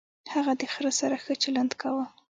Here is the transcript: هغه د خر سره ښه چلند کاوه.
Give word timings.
هغه 0.33 0.53
د 0.59 0.61
خر 0.73 0.85
سره 0.99 1.15
ښه 1.23 1.33
چلند 1.43 1.71
کاوه. 1.81 2.05